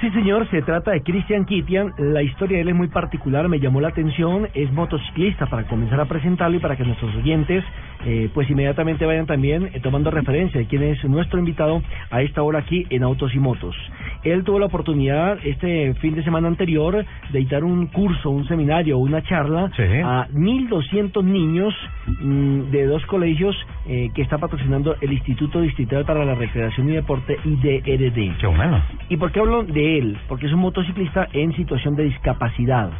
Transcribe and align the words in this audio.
Sí, 0.00 0.10
señor, 0.10 0.48
se 0.50 0.62
trata 0.62 0.92
de 0.92 1.02
Christian 1.02 1.44
Kitian. 1.44 1.92
La 1.98 2.22
historia 2.22 2.58
de 2.58 2.62
él 2.62 2.68
es 2.68 2.74
muy 2.76 2.86
particular, 2.86 3.48
me 3.48 3.58
llamó 3.58 3.80
la 3.80 3.88
atención. 3.88 4.46
Es 4.54 4.72
motociclista 4.72 5.46
para 5.46 5.64
comenzar 5.64 6.00
a 6.00 6.04
presentarlo 6.04 6.56
y 6.56 6.60
para 6.60 6.76
que 6.76 6.84
nuestros 6.84 7.12
oyentes, 7.16 7.64
eh, 8.06 8.30
pues 8.32 8.48
inmediatamente 8.48 9.04
vayan 9.04 9.26
también 9.26 9.70
eh, 9.74 9.80
tomando 9.82 10.12
referencia 10.12 10.60
de 10.60 10.66
quién 10.68 10.84
es 10.84 11.04
nuestro 11.04 11.40
invitado 11.40 11.82
a 12.12 12.22
esta 12.22 12.42
hora 12.42 12.60
aquí 12.60 12.86
en 12.90 13.02
Autos 13.02 13.34
y 13.34 13.40
Motos. 13.40 13.74
Él 14.22 14.44
tuvo 14.44 14.60
la 14.60 14.66
oportunidad 14.66 15.38
este 15.44 15.92
fin 15.94 16.14
de 16.14 16.22
semana 16.22 16.46
anterior 16.46 17.04
de 17.32 17.38
dictar 17.40 17.64
un 17.64 17.88
curso, 17.88 18.30
un 18.30 18.46
seminario, 18.46 18.98
una 18.98 19.22
charla 19.22 19.68
Sí. 19.76 19.82
a 19.82 20.28
1.200 20.32 21.24
niños 21.24 21.74
mm, 22.20 22.70
de 22.70 22.86
dos 22.86 23.04
colegios 23.06 23.56
eh, 23.88 24.10
que 24.14 24.22
está 24.22 24.38
patrocinando 24.38 24.94
el 25.00 25.12
Instituto 25.12 25.60
Distrital 25.60 26.04
para 26.04 26.24
la 26.24 26.36
Recreación 26.36 26.88
y 26.88 26.92
Deporte 26.92 27.36
IDRD. 27.44 28.36
Qué 28.38 28.46
bueno. 28.46 28.80
¿Y 29.08 29.16
por 29.16 29.32
qué 29.32 29.40
hablo 29.40 29.64
de 29.64 29.87
él? 29.96 30.18
Porque 30.28 30.46
es 30.46 30.52
un 30.52 30.60
motociclista 30.60 31.28
en 31.32 31.54
situación 31.54 31.96
de 31.96 32.04
discapacidad. 32.04 32.90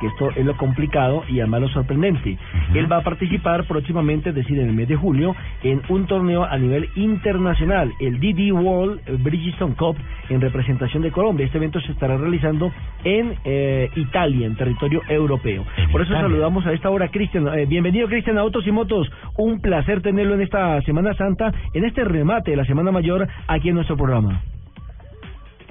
Que 0.00 0.08
esto 0.08 0.30
es 0.34 0.44
lo 0.44 0.56
complicado 0.56 1.22
y 1.28 1.38
además 1.38 1.60
lo 1.60 1.68
sorprendente. 1.68 2.36
Él 2.74 2.90
va 2.90 2.96
a 2.96 3.02
participar 3.02 3.64
próximamente, 3.64 4.30
es 4.30 4.34
decir, 4.34 4.58
en 4.58 4.68
el 4.68 4.74
mes 4.74 4.88
de 4.88 4.96
julio, 4.96 5.36
en 5.62 5.82
un 5.88 6.06
torneo 6.06 6.42
a 6.42 6.58
nivel 6.58 6.88
internacional, 6.96 7.92
el 8.00 8.18
DD 8.18 8.52
World 8.52 9.22
Bridgestone 9.22 9.76
Cup, 9.76 9.96
en 10.30 10.40
representación 10.40 11.04
de 11.04 11.12
Colombia. 11.12 11.46
Este 11.46 11.58
evento 11.58 11.80
se 11.80 11.92
estará 11.92 12.16
realizando 12.16 12.72
en 13.04 13.34
eh, 13.44 13.88
Italia, 13.94 14.48
en 14.48 14.56
territorio 14.56 15.00
europeo. 15.08 15.64
En 15.76 15.92
Por 15.92 16.02
eso 16.02 16.10
Italia. 16.10 16.28
saludamos 16.28 16.66
a 16.66 16.72
esta 16.72 16.90
hora, 16.90 17.08
Cristian. 17.08 17.46
Eh, 17.56 17.66
bienvenido, 17.66 18.08
Cristian, 18.08 18.36
a 18.36 18.40
Autos 18.40 18.66
y 18.66 18.72
Motos. 18.72 19.08
Un 19.38 19.60
placer 19.60 20.02
tenerlo 20.02 20.34
en 20.34 20.40
esta 20.40 20.82
Semana 20.82 21.14
Santa, 21.14 21.52
en 21.72 21.84
este 21.84 22.02
remate 22.04 22.50
de 22.50 22.56
la 22.56 22.64
Semana 22.64 22.90
Mayor, 22.90 23.28
aquí 23.46 23.68
en 23.68 23.76
nuestro 23.76 23.96
programa. 23.96 24.42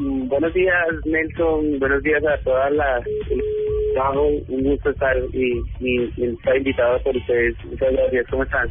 Mm, 0.03 0.27
Buenos 0.27 0.53
días, 0.53 0.75
Nelson. 1.05 1.79
Buenos 1.79 2.03
días 2.03 2.21
a 2.25 2.37
todas 2.43 2.71
las. 2.73 3.03
trabajo. 3.93 4.27
Un 4.49 4.63
gusto 4.63 4.89
estar 4.89 5.15
y, 5.33 5.61
y, 5.79 6.13
y 6.17 6.23
estar 6.25 6.57
invitado 6.57 6.99
por 7.03 7.15
ustedes. 7.15 7.55
Muchas 7.65 7.93
gracias. 7.93 8.27
¿Cómo 8.29 8.43
están? 8.43 8.67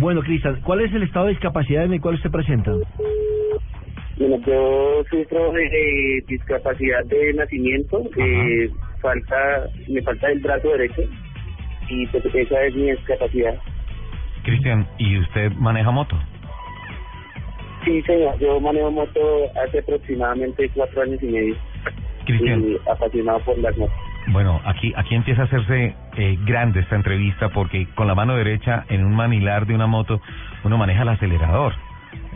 Bueno, 0.00 0.22
Cristian, 0.22 0.60
¿cuál 0.62 0.80
es 0.80 0.92
el 0.94 1.02
estado 1.02 1.26
de 1.26 1.32
discapacidad 1.32 1.84
en 1.84 1.92
el 1.92 2.00
cual 2.00 2.14
usted 2.14 2.30
presenta? 2.30 2.72
Bueno, 4.16 4.38
yo 4.46 5.04
sufro 5.10 5.52
de 5.52 6.22
discapacidad 6.26 7.04
de 7.06 7.34
nacimiento. 7.34 8.02
Eh, 8.16 8.70
falta, 9.02 9.66
me 9.88 10.00
falta 10.02 10.30
el 10.30 10.40
brazo 10.40 10.68
derecho 10.68 11.02
y 11.90 12.06
pues 12.06 12.24
esa 12.34 12.64
es 12.64 12.74
mi 12.74 12.90
discapacidad. 12.92 13.54
Cristian, 14.44 14.86
¿y 14.98 15.18
usted 15.18 15.52
maneja 15.52 15.90
moto? 15.90 16.16
Sí, 17.84 18.02
señor. 18.02 18.38
Yo 18.38 18.60
manejo 18.60 18.90
moto 18.90 19.20
hace 19.66 19.78
aproximadamente 19.80 20.68
cuatro 20.74 21.02
años 21.02 21.22
y 21.22 21.26
medio. 21.26 21.56
Cristian, 22.24 22.60
Y 22.62 22.76
apasionado 22.90 23.40
por 23.40 23.58
las 23.58 23.76
motos. 23.76 23.94
bueno, 24.28 24.58
aquí 24.64 24.92
aquí 24.96 25.14
empieza 25.14 25.42
a 25.42 25.44
hacerse 25.44 25.94
eh, 26.16 26.38
grande 26.46 26.80
esta 26.80 26.96
entrevista 26.96 27.50
porque 27.50 27.86
con 27.94 28.06
la 28.06 28.14
mano 28.14 28.34
derecha 28.34 28.84
en 28.88 29.04
un 29.04 29.14
manilar 29.14 29.66
de 29.66 29.74
una 29.74 29.86
moto 29.86 30.20
uno 30.64 30.78
maneja 30.78 31.02
el 31.02 31.08
acelerador. 31.10 31.74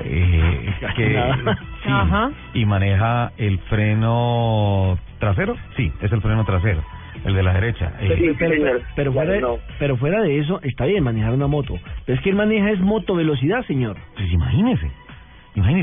Eh, 0.00 0.70
que, 0.96 1.08
sí, 1.84 1.88
Ajá. 1.90 2.30
y 2.52 2.64
maneja 2.66 3.32
el 3.38 3.58
freno 3.60 4.98
trasero, 5.18 5.56
sí, 5.76 5.92
es 6.02 6.12
el 6.12 6.20
freno 6.20 6.44
trasero, 6.44 6.82
el 7.24 7.34
de 7.34 7.42
la 7.42 7.54
derecha. 7.54 7.92
Eh, 8.00 8.14
Sí, 8.18 8.36
pero, 8.38 8.80
pero 8.94 9.12
fuera 9.12 9.40
No. 9.40 9.58
pero 9.78 9.96
fuera 9.96 10.20
de 10.22 10.38
eso, 10.38 10.60
está 10.62 10.84
bien 10.84 11.02
manejar 11.04 11.32
una 11.32 11.46
moto. 11.46 11.78
Pero 12.04 12.16
es 12.18 12.22
que 12.22 12.30
él 12.30 12.36
maneja 12.36 12.70
es 12.70 12.80
moto 12.80 13.14
velocidad, 13.14 13.64
señor. 13.66 13.96
pues 14.16 14.30
imagínese, 14.30 14.90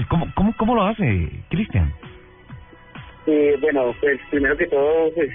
¿cómo, 0.09 0.27
cómo, 0.35 0.53
cómo 0.57 0.75
lo 0.75 0.83
hace, 0.83 1.29
Cristian? 1.49 1.91
Eh, 3.27 3.55
bueno, 3.59 3.93
pues 3.99 4.19
primero 4.29 4.55
que 4.57 4.67
todo, 4.67 5.11
pues 5.15 5.29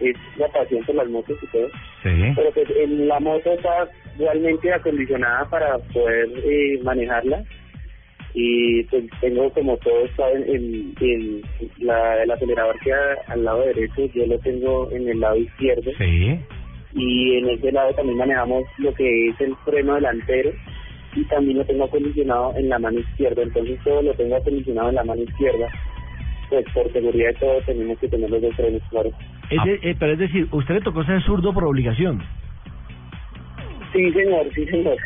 es 0.00 0.16
la 0.36 0.48
pasión 0.48 0.84
por 0.84 0.94
las 0.94 1.08
motos 1.08 1.36
y 1.42 1.46
todo. 1.48 1.68
Sí, 2.02 2.10
Pero 2.34 2.50
pues 2.52 2.68
en 2.76 3.08
la 3.08 3.20
moto 3.20 3.52
está 3.52 3.88
realmente 4.18 4.72
acondicionada 4.72 5.44
para 5.48 5.78
poder 5.92 6.28
eh, 6.44 6.78
manejarla. 6.82 7.42
Y 8.34 8.84
pues 8.84 9.04
tengo 9.20 9.50
como 9.52 9.76
todo 9.78 10.04
está 10.06 10.30
en, 10.30 10.42
en- 10.48 10.94
en 11.00 11.42
la, 11.80 12.22
el 12.22 12.30
acelerador 12.30 12.78
que 12.80 12.90
al 13.28 13.44
lado 13.44 13.60
derecho, 13.66 14.06
yo 14.14 14.26
lo 14.26 14.38
tengo 14.38 14.90
en 14.90 15.08
el 15.08 15.20
lado 15.20 15.36
izquierdo. 15.36 15.90
sí, 15.98 16.38
Y 16.94 17.36
en 17.36 17.48
ese 17.50 17.72
lado 17.72 17.92
también 17.94 18.18
manejamos 18.18 18.64
lo 18.78 18.94
que 18.94 19.28
es 19.28 19.40
el 19.40 19.54
freno 19.64 19.96
delantero. 19.96 20.50
Y 21.14 21.24
también 21.24 21.58
lo 21.58 21.64
tengo 21.64 21.84
acondicionado 21.84 22.54
en 22.56 22.68
la 22.68 22.78
mano 22.78 22.98
izquierda. 23.00 23.42
Entonces 23.42 23.78
todo 23.84 24.02
lo 24.02 24.14
tengo 24.14 24.36
acondicionado 24.36 24.88
en 24.88 24.94
la 24.94 25.04
mano 25.04 25.22
izquierda. 25.22 25.68
Pues 26.48 26.64
por 26.74 26.90
seguridad 26.92 27.28
de 27.28 27.34
todo 27.34 27.60
tenemos 27.66 27.98
que 27.98 28.08
tener 28.08 28.30
los 28.30 28.42
dos 28.42 28.54
frenos, 28.56 28.82
claro. 28.90 29.10
Es 29.50 29.64
de- 29.64 29.90
eh, 29.90 29.96
pero 29.98 30.12
es 30.12 30.18
decir, 30.18 30.48
usted 30.50 30.74
le 30.74 30.80
tocó 30.80 31.04
ser 31.04 31.22
zurdo 31.22 31.52
por 31.52 31.64
obligación. 31.64 32.22
Sí, 33.92 34.10
señor, 34.12 34.46
sí, 34.54 34.64
señor. 34.66 34.96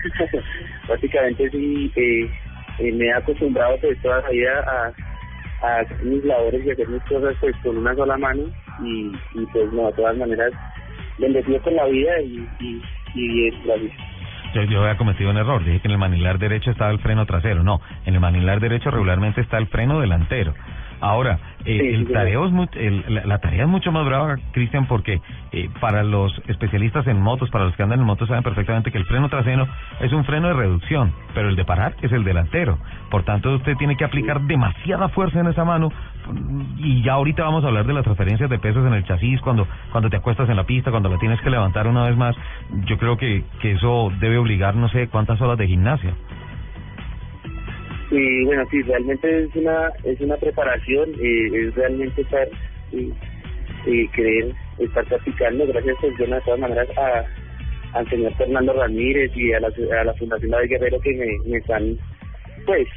Básicamente 0.88 1.50
sí, 1.50 1.90
eh, 1.96 2.30
eh, 2.78 2.92
me 2.92 3.06
he 3.06 3.12
acostumbrado 3.12 3.76
pues 3.80 4.00
toda 4.00 4.22
la 4.22 4.30
vida 4.30 4.60
a, 4.60 5.66
a 5.66 5.80
hacer 5.80 6.04
mis 6.04 6.24
labores 6.24 6.64
y 6.64 6.70
hacer 6.70 6.88
mis 6.88 7.02
cosas 7.02 7.34
pues 7.40 7.56
con 7.64 7.78
una 7.78 7.94
sola 7.96 8.16
mano 8.16 8.44
y, 8.84 9.10
y 9.34 9.46
pues 9.52 9.72
no, 9.72 9.86
de 9.86 9.92
todas 9.94 10.16
maneras 10.16 10.52
bendecido 11.18 11.60
con 11.62 11.74
la 11.74 11.86
vida 11.86 12.20
y, 12.22 12.48
y, 12.60 12.82
y 13.14 13.48
es 13.48 13.66
la 13.66 13.74
vida. 13.76 13.94
Yo, 14.54 14.62
yo 14.64 14.82
había 14.82 14.96
cometido 14.96 15.30
un 15.30 15.36
error, 15.36 15.64
dije 15.64 15.80
que 15.80 15.88
en 15.88 15.92
el 15.92 15.98
manilar 15.98 16.38
derecho 16.38 16.70
estaba 16.70 16.90
el 16.90 16.98
freno 16.98 17.26
trasero. 17.26 17.62
No, 17.62 17.80
en 18.04 18.14
el 18.14 18.20
manilar 18.20 18.60
derecho 18.60 18.90
regularmente 18.90 19.40
está 19.40 19.58
el 19.58 19.66
freno 19.66 20.00
delantero. 20.00 20.54
Ahora, 21.00 21.38
eh, 21.64 21.78
Sí, 21.80 21.94
el 21.94 22.06
sí, 22.06 22.12
tareo 22.12 22.46
es 22.46 22.52
mu- 22.52 22.66
el- 22.74 23.04
la, 23.08 23.26
la 23.26 23.38
tarea 23.38 23.64
es 23.64 23.68
mucho 23.68 23.92
más 23.92 24.04
brava, 24.06 24.36
Cristian, 24.52 24.86
porque 24.86 25.20
eh, 25.52 25.68
para 25.80 26.02
los 26.02 26.32
especialistas 26.48 27.06
en 27.06 27.20
motos, 27.20 27.50
para 27.50 27.64
los 27.64 27.76
que 27.76 27.82
andan 27.82 28.00
en 28.00 28.06
motos, 28.06 28.28
saben 28.28 28.42
perfectamente 28.42 28.90
que 28.92 28.98
el 28.98 29.04
freno 29.06 29.28
trasero 29.28 29.66
es 30.00 30.12
un 30.12 30.24
freno 30.24 30.48
de 30.48 30.54
reducción, 30.54 31.12
pero 31.34 31.48
el 31.48 31.56
de 31.56 31.64
parar 31.64 31.94
es 32.02 32.12
el 32.12 32.24
delantero. 32.24 32.78
Por 33.10 33.24
tanto, 33.24 33.54
usted 33.54 33.76
tiene 33.76 33.96
que 33.96 34.04
aplicar 34.04 34.40
demasiada 34.42 35.08
fuerza 35.10 35.40
en 35.40 35.48
esa 35.48 35.64
mano 35.64 35.90
y 36.78 37.02
ya 37.02 37.12
ahorita 37.14 37.42
vamos 37.44 37.64
a 37.64 37.68
hablar 37.68 37.86
de 37.86 37.92
las 37.94 38.02
transferencias 38.04 38.50
de 38.50 38.58
pesos 38.58 38.84
en 38.86 38.92
el 38.94 39.04
chasis 39.04 39.40
cuando 39.40 39.66
cuando 39.92 40.10
te 40.10 40.16
acuestas 40.16 40.48
en 40.48 40.56
la 40.56 40.64
pista, 40.64 40.90
cuando 40.90 41.08
la 41.08 41.18
tienes 41.18 41.40
que 41.40 41.50
levantar 41.50 41.86
una 41.86 42.04
vez 42.04 42.16
más. 42.16 42.36
Yo 42.86 42.98
creo 42.98 43.16
que, 43.16 43.44
que 43.60 43.72
eso 43.72 44.10
debe 44.20 44.38
obligar 44.38 44.74
no 44.74 44.88
sé 44.88 45.08
cuántas 45.08 45.40
horas 45.40 45.58
de 45.58 45.66
gimnasia. 45.68 46.14
Y 48.10 48.44
bueno, 48.44 48.64
sí, 48.70 48.82
realmente 48.82 49.44
es 49.44 49.56
una 49.56 49.90
es 50.04 50.20
una 50.20 50.36
preparación, 50.36 51.10
eh, 51.20 51.50
es 51.54 51.74
realmente 51.74 52.22
estar 52.22 52.48
y, 52.92 53.12
querer 54.08 54.52
estar 54.78 55.04
practicando. 55.06 55.66
Gracias, 55.66 55.96
pues, 56.00 56.18
bueno, 56.18 56.36
de 56.36 56.42
todas 56.42 56.60
maneras, 56.60 56.88
a, 56.98 57.24
al 57.98 58.08
señor 58.10 58.34
Fernando 58.34 58.72
Ramírez 58.72 59.30
y 59.36 59.52
a 59.52 59.60
la, 59.60 59.68
a 59.68 60.04
la 60.04 60.14
Fundación 60.14 60.50
David 60.50 60.70
Guerrero 60.70 61.00
que 61.00 61.14
me, 61.14 61.50
me 61.50 61.58
están, 61.58 61.96
pues, 62.64 62.88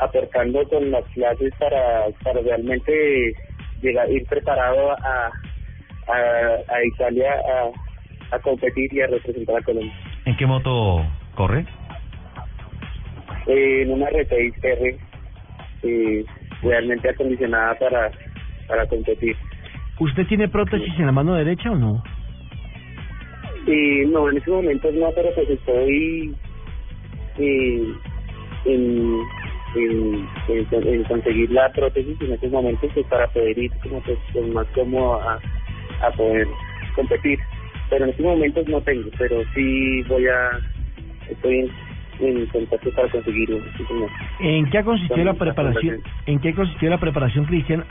aportando 0.00 0.66
con 0.68 0.90
las 0.90 1.04
clases 1.12 1.52
para, 1.58 2.06
para 2.22 2.40
realmente 2.40 3.34
llegar, 3.82 4.10
ir 4.10 4.24
preparado 4.26 4.92
a, 4.92 5.30
a, 6.08 6.74
a 6.74 6.84
Italia 6.84 7.30
a, 7.32 8.36
a 8.36 8.38
competir 8.40 8.92
y 8.92 9.00
a 9.00 9.06
representar 9.06 9.56
a 9.56 9.62
Colombia. 9.62 9.92
¿En 10.24 10.36
qué 10.36 10.46
moto 10.46 11.04
corre? 11.34 11.66
Eh, 13.46 13.82
en 13.82 13.92
una 13.92 14.08
R6R 14.08 14.98
eh, 15.82 16.24
realmente 16.62 17.08
acondicionada 17.08 17.78
para, 17.78 18.10
para 18.66 18.86
competir. 18.86 19.36
¿Usted 20.00 20.26
tiene 20.26 20.48
prótesis 20.48 20.92
en 20.98 21.06
la 21.06 21.12
mano 21.12 21.34
derecha 21.34 21.70
o 21.70 21.76
no? 21.76 22.02
Eh, 23.66 24.04
no, 24.08 24.28
en 24.28 24.36
estos 24.36 24.54
momentos 24.54 24.94
no, 24.94 25.10
pero 25.14 25.32
pues 25.34 25.48
estoy 25.48 26.34
eh, 27.38 27.94
en, 28.64 29.22
en, 29.74 30.28
en, 30.48 30.88
en 30.88 31.04
conseguir 31.04 31.50
la 31.50 31.70
prótesis 31.72 32.20
en 32.20 32.32
estos 32.32 32.50
momentos 32.50 32.90
pues, 32.94 33.06
para 33.06 33.26
poder 33.28 33.56
ir 33.58 33.72
como 33.82 34.00
pues, 34.02 34.18
pues, 34.32 34.46
más 34.48 34.66
cómodo 34.74 35.20
a, 35.20 35.40
a 36.02 36.10
poder 36.12 36.46
competir. 36.94 37.38
Pero 37.90 38.04
en 38.04 38.10
estos 38.10 38.26
momentos 38.26 38.66
no 38.68 38.80
tengo, 38.80 39.08
pero 39.16 39.42
sí 39.54 40.02
voy 40.08 40.26
a, 40.26 40.58
estoy 41.30 41.60
en, 41.60 41.70
en 42.20 42.46
contacto 42.46 42.90
para 42.90 43.08
conseguir 43.08 43.52
uno. 43.52 43.64
sí, 43.76 43.84
señor. 43.84 44.10
¿En 44.40 44.70
qué 44.70 44.78
ha 44.78 44.84
consistido 44.84 45.24
la 45.24 45.34
preparación? 45.34 46.00
¿En 46.26 46.38
qué 46.40 46.54
consistió 46.54 46.90
la 46.90 46.98
preparación, 46.98 47.44
Cristian? 47.44 47.84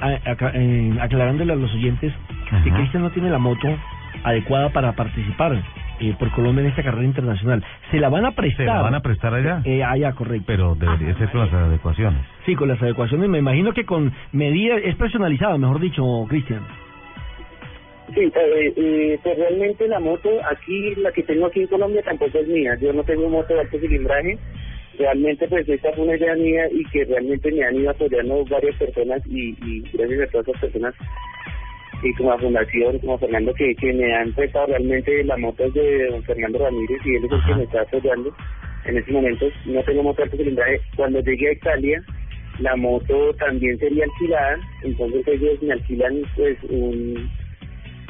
Aclarándole 1.00 1.54
a 1.54 1.56
los 1.56 1.74
oyentes 1.74 2.14
que. 2.64 2.72
Cristian 2.72 3.04
no 3.04 3.12
tiene 3.12 3.30
la 3.30 3.40
moto 3.40 3.68
adecuada 4.24 4.70
para 4.70 4.94
participar 4.94 5.62
eh, 6.00 6.16
por 6.20 6.30
Colombia 6.32 6.62
en 6.64 6.70
esta 6.70 6.84
carrera 6.84 7.06
internacional. 7.06 7.64
Se 7.92 8.00
la 8.00 8.10
van 8.10 8.26
a 8.26 8.32
prestar. 8.32 8.66
¿Se 8.66 8.72
la 8.72 8.82
van 8.82 8.96
a 8.96 9.00
prestar 9.02 9.34
allá? 9.34 9.62
Eh, 9.64 9.84
allá, 9.84 10.14
correcto. 10.14 10.46
Pero 10.48 10.76
debería 10.76 11.16
ser 11.18 11.30
con 11.30 11.42
las 11.42 11.54
adecuaciones. 11.54 12.22
Sí, 12.46 12.56
con 12.56 12.68
las 12.68 12.82
adecuaciones, 12.82 13.30
me 13.30 13.40
imagino 13.40 13.74
que 13.74 13.86
con 13.86 14.12
medidas, 14.32 14.82
es 14.84 14.96
personalizada, 14.96 15.58
mejor 15.58 15.80
dicho, 15.80 16.04
Cristian. 16.28 16.62
Sí, 18.16 18.22
eh, 18.22 18.74
eh, 18.78 19.20
pues 19.22 19.38
realmente 19.38 19.88
la 19.90 20.00
moto 20.00 20.30
aquí, 20.50 20.96
la 20.96 21.12
que 21.12 21.24
tengo 21.24 21.48
aquí 21.48 21.60
en 21.62 21.68
Colombia 21.68 22.02
tampoco 22.02 22.40
es 22.40 22.48
mía. 22.48 22.78
Yo 22.80 22.94
no 22.94 23.04
tengo 23.04 23.30
moto 23.30 23.54
de 23.54 23.60
alto 23.60 23.78
cilindraje. 23.78 24.38
Realmente 24.98 25.48
pues 25.50 25.68
esta 25.68 25.92
fue 25.92 26.06
una 26.06 26.16
idea 26.16 26.34
mía 26.36 26.70
y 26.72 26.86
que 26.86 27.04
realmente 27.04 27.52
me 27.52 27.66
han 27.66 27.76
ido 27.76 27.90
apoyando 27.90 28.46
varias 28.46 28.78
personas 28.78 29.22
y, 29.28 29.50
y 29.66 29.82
gracias 29.92 30.22
a 30.22 30.32
todas 30.32 30.48
esas 30.48 30.62
personas 30.62 30.96
y 32.04 32.14
como 32.14 32.30
la 32.30 32.38
fundación, 32.38 33.00
como 33.00 33.18
Fernando, 33.18 33.54
que, 33.54 33.76
que 33.76 33.92
me 33.92 34.16
han 34.16 34.32
prestado 34.34 34.68
realmente 34.68 35.24
la 35.26 35.36
moto 35.36 35.66
es 35.66 35.74
de 35.74 36.08
don 36.08 36.24
Fernando 36.24 36.60
Ramírez 36.60 37.02
y 37.04 37.16
él 37.16 37.26
es 37.26 37.32
el 37.32 37.46
que 37.46 37.56
me 37.56 37.64
está 37.64 37.82
apoyando 37.82 38.34
en 38.86 38.98
estos 38.98 39.14
momentos. 39.14 39.54
No 39.66 39.84
tengo 39.84 40.04
moto 40.04 40.18
de 40.18 40.24
alto 40.24 40.38
cilindraje. 40.38 40.80
Cuando 40.96 41.20
llegué 41.20 41.50
a 41.50 41.54
Italia, 41.54 42.04
la 42.60 42.76
moto 42.78 43.34
también 43.34 43.78
sería 43.80 44.06
alquilada, 44.06 44.58
entonces 44.84 45.28
ellos 45.28 45.62
me 45.62 45.74
alquilan 45.74 46.22
pues 46.38 46.58
un 46.70 47.30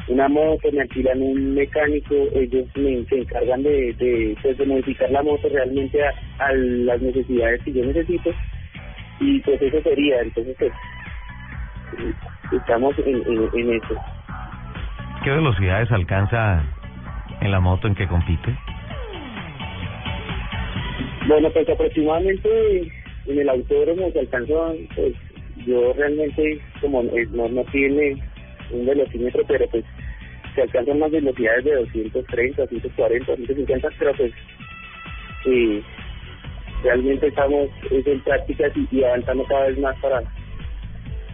una 0.08 0.28
moto, 0.28 0.72
me 0.72 0.82
alquilan 0.82 1.22
un 1.22 1.56
mecánico, 1.56 2.14
ellos 2.34 2.66
me, 2.76 3.04
se 3.06 3.20
encargan 3.20 3.64
de, 3.64 3.94
de, 3.94 4.38
pues, 4.42 4.58
de 4.58 4.66
modificar 4.66 5.10
la 5.12 5.24
moto 5.24 5.50
realmente 5.50 6.00
a, 6.04 6.12
a 6.40 6.54
las 6.54 7.02
necesidades 7.02 7.62
que 7.64 7.74
yo 7.74 7.86
necesito 7.86 8.32
y 9.20 9.40
pues 9.40 9.62
eso 9.62 9.82
sería, 9.82 10.22
entonces 10.22 10.56
pues 10.58 10.72
estamos 12.52 12.98
en, 13.00 13.16
en, 13.16 13.50
en 13.54 13.74
eso. 13.74 13.96
¿Qué 15.24 15.32
velocidades 15.32 15.92
alcanza 15.92 16.64
en 17.42 17.52
la 17.52 17.60
moto 17.60 17.88
en 17.88 17.96
que 17.96 18.08
compite? 18.08 18.56
Bueno, 21.28 21.50
pues 21.52 21.68
aproximadamente 21.68 22.92
en 23.26 23.40
el 23.40 23.50
autódromo 23.50 24.12
se 24.12 24.20
alcanzó, 24.20 24.76
pues 24.96 25.14
yo 25.66 25.94
realmente 25.94 26.60
como 26.82 27.02
eh, 27.02 27.28
no, 27.32 27.48
no 27.50 27.64
tiene 27.72 28.22
un 28.72 28.86
velocímetro, 28.86 29.44
pero 29.48 29.66
pues 29.70 29.84
se 30.56 30.62
alcanzan 30.62 31.00
más 31.00 31.12
velocidades 31.12 31.66
de 31.66 31.76
230, 31.76 32.68
140, 32.68 33.36
150, 33.36 33.90
pero 34.00 34.14
pues 34.14 34.32
eh, 35.46 35.82
realmente 36.84 37.28
estamos 37.28 37.70
es 37.92 38.08
en 38.08 38.20
prácticas 38.22 38.72
y, 38.76 38.88
y 38.98 39.04
avanzando 39.04 39.44
cada 39.46 39.68
vez 39.68 39.80
más 39.80 39.96
para 40.00 40.22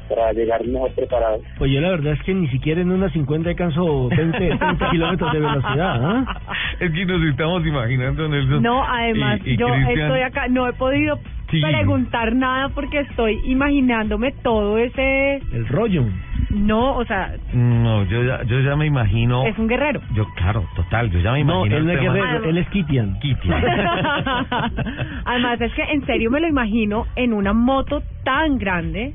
para 0.09 0.33
llegar 0.33 0.61
mejor 0.65 0.91
preparados. 0.93 1.41
Pues 1.57 1.71
yo 1.71 1.79
la 1.79 1.91
verdad 1.91 2.11
es 2.13 2.21
que 2.23 2.33
ni 2.33 2.45
siquiera 2.49 2.81
en 2.81 2.91
una 2.91 3.09
50 3.11 3.47
alcanzo 3.49 4.09
20, 4.09 4.37
30 4.57 4.89
kilómetros 4.91 5.31
de 5.31 5.39
velocidad. 5.39 5.99
¿ah? 6.03 6.41
Es 6.81 6.91
que 6.91 7.05
nos 7.05 7.23
estamos 7.29 7.65
imaginando, 7.65 8.27
Nelson. 8.27 8.61
No, 8.61 8.83
además, 8.83 9.39
y- 9.45 9.51
y 9.51 9.57
yo 9.57 9.67
Cristian- 9.67 9.99
estoy 10.07 10.21
acá, 10.21 10.47
no 10.49 10.67
he 10.67 10.73
podido 10.73 11.17
Sí. 11.49 11.61
preguntar 11.61 12.35
nada 12.35 12.69
porque 12.75 12.99
estoy 12.99 13.39
imaginándome 13.45 14.33
todo 14.43 14.77
ese... 14.79 15.35
El 15.53 15.67
rollo. 15.69 16.03
No, 16.53 16.97
o 16.97 17.05
sea, 17.05 17.31
No, 17.53 18.03
yo 18.05 18.23
ya, 18.23 18.43
yo 18.43 18.59
ya 18.59 18.75
me 18.75 18.85
imagino. 18.85 19.45
es 19.45 19.57
un 19.57 19.67
guerrero. 19.67 20.01
Yo, 20.13 20.25
claro, 20.35 20.65
total, 20.75 21.09
yo 21.11 21.19
ya 21.19 21.31
me 21.33 21.43
No, 21.43 21.65
imagino. 21.65 21.77
él 21.77 21.85
no 21.85 21.91
es 21.91 21.97
este 21.97 22.07
man- 22.09 22.17
guerrero, 22.17 22.49
él 22.49 22.57
es 22.57 22.69
Kitian. 22.69 23.19
Kitian. 23.19 23.63
Además, 25.25 25.61
es 25.61 25.73
que 25.73 25.83
en 25.83 26.05
serio 26.05 26.29
me 26.31 26.39
lo 26.39 26.47
imagino 26.47 27.05
en 27.15 27.33
una 27.33 27.53
moto 27.53 28.01
tan 28.23 28.57
grande, 28.57 29.13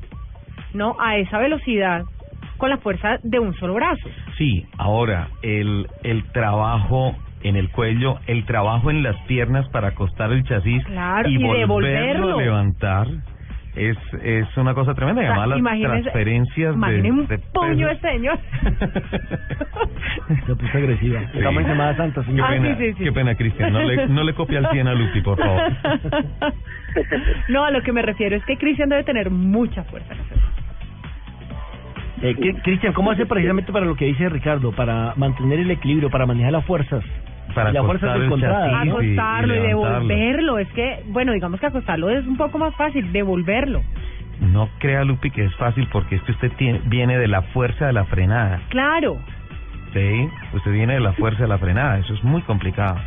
¿no? 0.73 0.95
A 0.99 1.17
esa 1.17 1.37
velocidad, 1.39 2.03
con 2.57 2.69
la 2.69 2.77
fuerza 2.77 3.19
de 3.23 3.39
un 3.39 3.53
solo 3.55 3.73
brazo. 3.75 4.09
Sí, 4.37 4.65
ahora, 4.77 5.29
el, 5.41 5.87
el 6.03 6.23
trabajo 6.31 7.15
en 7.43 7.55
el 7.55 7.69
cuello, 7.69 8.17
el 8.25 8.45
trabajo 8.45 8.89
en 8.89 9.03
las 9.03 9.15
piernas 9.27 9.67
para 9.69 9.89
acostar 9.89 10.31
el 10.31 10.43
chasis 10.43 10.83
Claro, 10.85 11.29
y, 11.29 11.35
y 11.35 11.37
volverlo 11.37 11.57
devolverlo. 11.59 12.37
a 12.39 12.41
levantar 12.41 13.07
es, 13.77 13.97
es 14.23 14.57
una 14.57 14.73
cosa 14.73 14.93
tremenda. 14.93 15.23
Y 15.23 15.27
O 15.27 15.33
sea, 15.33 15.45
las 15.47 15.61
transferencias 15.81 16.75
de, 16.79 17.11
un 17.11 17.27
de 17.27 17.37
puño 17.53 17.89
este 17.89 18.11
señor. 18.11 18.39
Se 20.45 20.55
puso 20.55 20.77
agresiva. 20.77 21.19
Sí. 21.31 21.37
Estamos 21.37 21.61
en 21.61 21.67
Semana 21.69 21.95
Santa, 21.97 22.21
Qué 22.21 22.27
señor. 22.27 22.45
Ah, 22.47 22.51
pena, 22.53 22.77
sí, 22.77 22.93
sí. 22.93 23.03
qué 23.03 23.11
pena, 23.11 23.35
Cristian. 23.35 23.73
No 23.73 23.83
le, 23.83 24.07
no 24.07 24.23
le 24.23 24.33
copia 24.33 24.59
al 24.59 24.69
100 24.71 24.87
a 24.87 24.93
Lupi, 24.93 25.21
por 25.21 25.37
favor. 25.37 25.61
no, 27.49 27.63
a 27.63 27.71
lo 27.71 27.81
que 27.81 27.91
me 27.91 28.01
refiero 28.01 28.35
es 28.35 28.43
que 28.45 28.57
Cristian 28.57 28.89
debe 28.89 29.03
tener 29.03 29.29
mucha 29.29 29.83
fuerza. 29.83 30.13
Eh, 32.21 32.35
¿qué- 32.41 32.55
Cristian, 32.63 32.93
¿cómo 32.93 33.11
hace 33.11 33.25
precisamente 33.25 33.71
para 33.71 33.85
lo 33.85 33.95
que 33.95 34.05
dice 34.05 34.27
Ricardo? 34.29 34.71
Para 34.71 35.13
mantener 35.17 35.59
el 35.59 35.69
equilibrio, 35.69 36.09
para 36.09 36.25
manejar 36.25 36.51
las 36.51 36.65
fuerzas. 36.65 37.03
Para 37.53 37.69
encontradas. 37.69 38.71
chasis. 38.71 38.83
y- 38.83 38.87
y 38.87 38.89
acostarlo 38.89 39.55
y, 39.55 39.59
devolverlo. 39.59 40.59
Es 40.59 40.67
que, 40.69 40.99
bueno, 41.07 41.33
digamos 41.33 41.59
que 41.59 41.65
acostarlo 41.65 42.09
es 42.09 42.25
un 42.25 42.37
poco 42.37 42.57
más 42.57 42.75
fácil, 42.75 43.11
devolverlo. 43.11 43.81
No 44.39 44.69
crea, 44.79 45.03
Lupi, 45.03 45.31
que 45.31 45.45
es 45.45 45.55
fácil 45.55 45.87
porque 45.91 46.15
es 46.15 46.21
que 46.23 46.31
usted 46.31 46.51
tiene, 46.57 46.81
viene 46.85 47.17
de 47.17 47.27
la 47.27 47.41
fuerza 47.41 47.87
de 47.87 47.93
la 47.93 48.05
frenada. 48.05 48.61
Claro. 48.69 49.17
¿Sí? 49.93 50.29
Usted 50.53 50.71
viene 50.71 50.93
de 50.95 50.99
la 50.99 51.13
fuerza 51.13 51.43
de 51.43 51.49
la 51.49 51.57
frenada. 51.57 51.97
Eso 51.99 52.13
es 52.13 52.23
muy 52.23 52.41
complicado. 52.43 52.97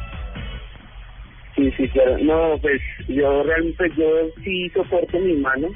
Sí, 1.54 1.70
sí, 1.76 1.88
claro. 1.88 2.16
No, 2.22 2.58
pues 2.60 2.80
yo 3.08 3.42
realmente 3.42 3.90
yo 3.96 4.06
sí 4.42 4.68
soporto 4.70 5.18
mi 5.20 5.34
mano 5.34 5.68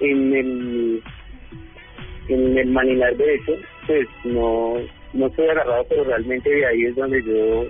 en 0.00 0.34
el 0.34 1.02
en 2.28 2.58
el 2.58 2.66
manilar 2.70 3.14
derecho, 3.16 3.52
pues 3.86 4.06
no 4.24 4.74
no 5.12 5.26
estoy 5.26 5.48
agarrado, 5.48 5.86
pero 5.88 6.04
realmente 6.04 6.50
de 6.50 6.66
ahí 6.66 6.82
es 6.86 6.96
donde 6.96 7.22
yo 7.22 7.64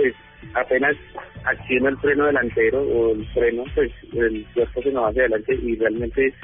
pues 0.00 0.14
apenas 0.54 0.96
acciono 1.44 1.88
el 1.88 1.98
freno 1.98 2.26
delantero 2.26 2.82
o 2.82 3.12
el 3.12 3.26
freno, 3.28 3.64
pues 3.74 3.90
el 4.12 4.46
cuerpo 4.54 4.82
se 4.82 4.92
nos 4.92 5.04
va 5.04 5.08
hacia 5.08 5.22
adelante 5.22 5.58
y 5.62 5.76
realmente 5.76 6.34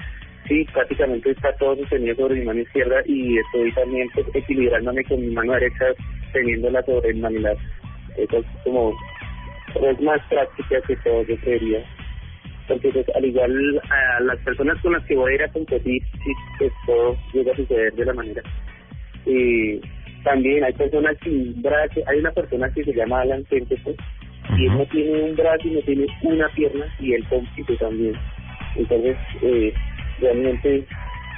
sí, 0.49 0.67
prácticamente 0.73 1.31
está 1.31 1.53
todo 1.57 1.77
sostenido 1.77 2.17
sobre 2.17 2.41
mi 2.41 2.47
mano 2.47 2.61
izquierda 2.61 3.01
y 3.07 3.39
estoy 3.39 3.73
también 3.73 4.09
pues, 4.15 4.27
equilibrándome 4.35 5.05
con 5.05 5.21
mi 5.21 5.35
mano 5.35 5.53
derecha 5.53 5.87
teniéndola 6.33 6.83
sobre 6.83 7.11
el 7.11 7.19
manilar. 7.19 7.57
Eso 8.17 8.39
es 8.39 8.47
como 8.65 8.93
es 9.83 10.01
más 10.01 10.21
práctica 10.29 10.81
que 10.87 10.97
todo, 10.97 11.23
yo 11.25 11.37
creería. 11.39 11.85
Porque 12.69 12.91
pues, 12.91 13.07
al 13.15 13.25
igual 13.25 13.83
a 13.91 14.21
las 14.21 14.39
personas 14.41 14.81
con 14.83 14.93
las 14.93 15.05
que 15.07 15.17
voy 15.17 15.33
a 15.33 15.35
ir 15.35 15.43
a 15.43 15.53
competir, 15.53 16.03
sí, 16.25 16.33
pues 16.59 16.73
todo 16.87 17.17
llega 17.33 17.53
a 17.53 17.57
suceder 17.57 17.93
de 17.95 18.05
la 18.05 18.15
manera. 18.15 18.43
Y 19.27 19.81
también 20.25 20.65
hay 20.65 20.73
personas 20.73 21.17
sin 21.23 21.63
brazo, 21.63 22.01
hay 22.07 22.19
una 22.19 22.33
persona 22.33 22.71
que 22.71 22.83
se 22.83 22.95
llama 22.95 23.21
Alan 23.21 23.45
pues, 23.49 23.63
y 24.59 24.67
él 24.67 24.79
no 24.79 24.87
tiene 24.87 25.23
un 25.23 25.37
brazo 25.37 25.69
y 25.69 25.73
no 25.73 25.81
tiene 25.83 26.07
una 26.23 26.49
pierna, 26.49 26.87
y 26.99 27.13
él 27.13 27.25
compite 27.29 27.77
también. 27.77 28.15
Entonces, 28.77 29.17
eh, 29.43 29.73
realmente 30.21 30.87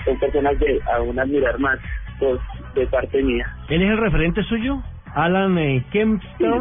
son 0.05 0.19
personas 0.19 0.59
de 0.61 0.81
aún 0.95 1.19
admirar 1.19 1.59
más 1.59 1.79
pues, 2.19 2.41
de 2.75 2.87
parte 2.87 3.23
mía. 3.23 3.47
¿Él 3.69 3.83
es 3.83 3.91
el 3.91 3.99
referente 3.99 4.43
suyo? 4.45 4.83
Alan 5.15 5.59
eh, 5.59 5.85
Kempster. 5.93 6.53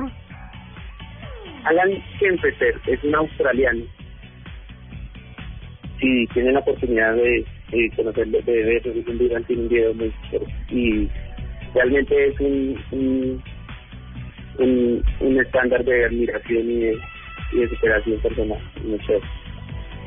Alan 1.66 2.04
Kempeter 2.20 2.80
es 2.88 3.04
un 3.04 3.16
australiano. 3.16 3.84
Si 6.00 6.28
tienen 6.28 6.54
la 6.54 6.60
oportunidad 6.60 7.16
de, 7.16 7.46
de 7.72 7.92
conocerlo, 7.96 8.42
de 8.42 8.64
ver, 8.64 8.88
es 8.88 9.08
un 9.08 9.18
video, 9.18 9.42
tiene 9.44 9.62
un 9.64 9.70
video 9.70 9.94
muy. 9.94 10.14
Y 10.70 11.10
realmente 11.76 12.28
es 12.28 12.40
un, 12.40 12.80
un, 12.92 13.44
un, 14.60 15.04
un 15.20 15.40
estándar 15.40 15.84
de 15.84 16.06
admiración 16.06 16.72
y 16.72 16.80
de, 16.80 16.98
y 17.52 17.58
de 17.60 17.70
superación 17.70 18.20
personal. 18.22 18.60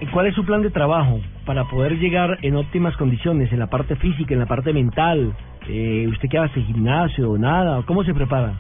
¿Y 0.01 0.07
¿Cuál 0.07 0.27
es 0.27 0.35
su 0.35 0.45
plan 0.45 0.63
de 0.63 0.71
trabajo 0.71 1.21
para 1.45 1.65
poder 1.65 1.99
llegar 1.99 2.39
en 2.43 2.57
óptimas 2.57 2.97
condiciones, 2.97 3.53
en 3.53 3.59
la 3.59 3.67
parte 3.69 3.97
física, 3.97 4.33
en 4.33 4.41
la 4.41 4.47
parte 4.47 4.73
mental? 4.73 5.35
Eh, 5.69 6.07
¿Usted 6.09 6.29
qué 6.31 6.39
hace? 6.39 6.61
¿Gimnasio? 6.63 7.37
¿Nada? 7.37 7.83
¿Cómo 7.87 8.03
se 8.05 8.15
prepara? 8.15 8.55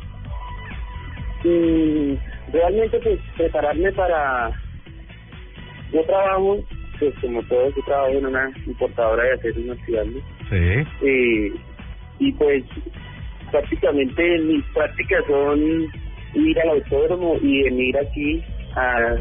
Y 1.44 2.18
realmente 2.52 2.98
pues 3.00 3.20
prepararme 3.36 3.92
para 3.92 4.50
yo 5.92 6.02
trabajo 6.04 6.58
pues 6.98 7.14
como 7.20 7.40
todo 7.44 7.70
yo 7.74 7.82
trabajo 7.84 8.10
en 8.10 8.26
una 8.26 8.50
importadora 8.66 9.22
de 9.22 9.32
acero 9.34 9.60
inoxidable 9.60 10.20
Sí. 10.50 11.06
eh, 11.06 11.52
y 12.18 12.32
pues 12.32 12.64
prácticamente 13.50 14.38
mis 14.40 14.64
prácticas 14.66 15.24
son 15.26 15.86
ir 16.34 16.60
al 16.60 16.70
autódromo 16.70 17.36
y 17.40 17.62
venir 17.64 17.96
aquí 17.98 18.44
a 18.76 19.16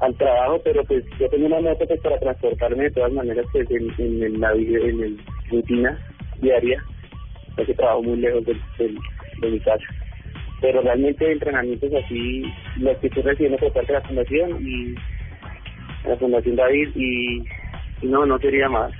al 0.00 0.14
trabajo 0.16 0.60
pero 0.64 0.84
pues 0.84 1.04
yo 1.18 1.28
tengo 1.30 1.46
una 1.46 1.60
moto 1.60 1.86
pues 1.86 2.00
para 2.00 2.18
transportarme 2.18 2.84
de 2.84 2.90
todas 2.90 3.12
maneras 3.12 3.46
pues 3.52 3.70
en, 3.70 3.92
en, 3.98 4.22
en 4.22 4.40
la 4.40 4.52
vida 4.52 4.78
en 4.88 5.02
el 5.02 5.20
rutina 5.50 5.98
diaria 6.40 6.82
porque 7.56 7.74
trabajo 7.74 8.02
muy 8.02 8.18
lejos 8.18 8.44
del- 8.44 8.98
de 9.40 9.50
mi 9.50 9.60
casa 9.60 9.84
pero 10.60 10.80
realmente 10.80 11.30
entrenamientos 11.30 11.92
así, 12.02 12.42
los 12.76 12.96
que 12.98 13.08
estoy 13.08 13.22
recibiendo 13.22 13.58
por 13.58 13.72
parte 13.72 13.92
de 13.92 13.98
la 14.00 14.06
fundación 14.06 14.66
y 14.66 14.94
la 16.08 16.16
fundación 16.16 16.56
David 16.56 16.88
y, 16.94 17.38
y 18.02 18.06
no, 18.06 18.24
no 18.24 18.38
quería 18.38 18.68
más. 18.68 18.92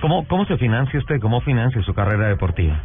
¿Cómo, 0.00 0.26
¿Cómo 0.28 0.46
se 0.46 0.56
financia 0.56 0.98
usted? 0.98 1.20
¿Cómo 1.20 1.40
financia 1.42 1.82
su 1.82 1.92
carrera 1.92 2.28
deportiva? 2.28 2.82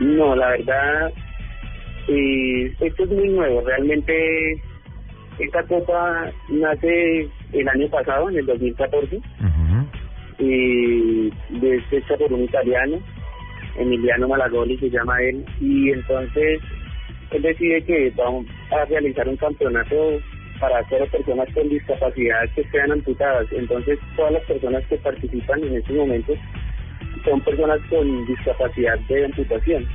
No, 0.00 0.34
la 0.34 0.48
verdad, 0.48 1.12
eh, 2.08 2.74
esto 2.80 3.04
es 3.04 3.10
muy 3.10 3.28
nuevo. 3.28 3.62
Realmente, 3.64 4.60
esta 5.38 5.62
copa 5.64 6.28
nace 6.48 7.28
el 7.52 7.68
año 7.68 7.88
pasado, 7.88 8.30
en 8.30 8.38
el 8.38 8.46
2014, 8.46 9.16
Ujú. 9.16 10.44
y 10.44 11.32
es 11.62 11.92
hecha 11.92 12.16
por 12.16 12.32
un 12.32 12.42
italiano, 12.42 12.98
Emiliano 13.78 14.28
Malagoli 14.28 14.76
se 14.78 14.90
llama 14.90 15.22
él, 15.22 15.44
y 15.60 15.90
entonces 15.90 16.60
él 17.30 17.42
decide 17.42 17.82
que 17.84 18.12
vamos 18.16 18.46
a 18.72 18.84
realizar 18.86 19.28
un 19.28 19.36
campeonato 19.36 20.18
para 20.62 20.88
solo 20.88 21.04
personas 21.06 21.52
con 21.54 21.68
discapacidad 21.68 22.48
que 22.54 22.62
sean 22.70 22.92
amputadas. 22.92 23.48
Entonces, 23.50 23.98
todas 24.14 24.30
las 24.34 24.44
personas 24.44 24.86
que 24.86 24.96
participan 24.98 25.60
en 25.64 25.74
estos 25.74 25.96
momentos 25.96 26.38
son 27.24 27.40
personas 27.40 27.80
con 27.90 28.26
discapacidad 28.26 28.96
de 29.08 29.24
amputación 29.24 29.88